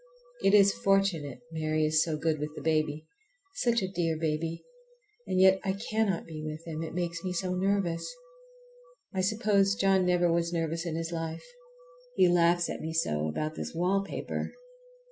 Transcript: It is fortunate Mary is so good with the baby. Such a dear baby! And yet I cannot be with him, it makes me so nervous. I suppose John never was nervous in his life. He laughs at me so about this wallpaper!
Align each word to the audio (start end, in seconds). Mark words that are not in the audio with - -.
It 0.41 0.55
is 0.55 0.73
fortunate 0.73 1.41
Mary 1.51 1.85
is 1.85 2.03
so 2.03 2.17
good 2.17 2.39
with 2.39 2.55
the 2.55 2.61
baby. 2.63 3.05
Such 3.53 3.83
a 3.83 3.87
dear 3.87 4.17
baby! 4.17 4.63
And 5.27 5.39
yet 5.39 5.59
I 5.63 5.73
cannot 5.73 6.25
be 6.25 6.43
with 6.43 6.65
him, 6.65 6.81
it 6.81 6.95
makes 6.95 7.23
me 7.23 7.33
so 7.33 7.53
nervous. 7.53 8.11
I 9.13 9.21
suppose 9.21 9.75
John 9.75 10.03
never 10.07 10.31
was 10.33 10.51
nervous 10.51 10.87
in 10.87 10.95
his 10.95 11.11
life. 11.11 11.45
He 12.15 12.27
laughs 12.27 12.67
at 12.67 12.81
me 12.81 12.93
so 12.93 13.27
about 13.27 13.53
this 13.53 13.75
wallpaper! 13.75 14.51